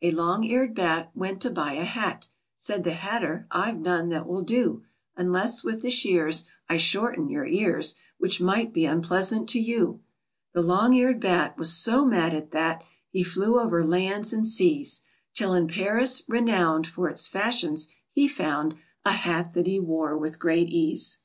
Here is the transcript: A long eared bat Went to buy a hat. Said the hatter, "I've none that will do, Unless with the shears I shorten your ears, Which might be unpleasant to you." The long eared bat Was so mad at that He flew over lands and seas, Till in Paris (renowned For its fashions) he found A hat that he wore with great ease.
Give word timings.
A 0.00 0.12
long 0.12 0.44
eared 0.44 0.74
bat 0.74 1.10
Went 1.14 1.42
to 1.42 1.50
buy 1.50 1.74
a 1.74 1.84
hat. 1.84 2.28
Said 2.56 2.84
the 2.84 2.94
hatter, 2.94 3.46
"I've 3.50 3.78
none 3.78 4.08
that 4.08 4.26
will 4.26 4.40
do, 4.40 4.84
Unless 5.14 5.62
with 5.62 5.82
the 5.82 5.90
shears 5.90 6.44
I 6.70 6.78
shorten 6.78 7.28
your 7.28 7.44
ears, 7.44 7.96
Which 8.16 8.40
might 8.40 8.72
be 8.72 8.86
unpleasant 8.86 9.50
to 9.50 9.60
you." 9.60 10.00
The 10.54 10.62
long 10.62 10.94
eared 10.94 11.20
bat 11.20 11.58
Was 11.58 11.70
so 11.76 12.06
mad 12.06 12.34
at 12.34 12.52
that 12.52 12.82
He 13.10 13.22
flew 13.22 13.60
over 13.60 13.84
lands 13.84 14.32
and 14.32 14.46
seas, 14.46 15.02
Till 15.34 15.52
in 15.52 15.68
Paris 15.68 16.22
(renowned 16.26 16.86
For 16.86 17.10
its 17.10 17.28
fashions) 17.28 17.88
he 18.10 18.28
found 18.28 18.76
A 19.04 19.12
hat 19.12 19.52
that 19.52 19.66
he 19.66 19.78
wore 19.78 20.16
with 20.16 20.38
great 20.38 20.70
ease. 20.70 21.18